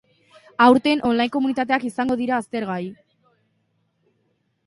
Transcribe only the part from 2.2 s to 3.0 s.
dira aztergai.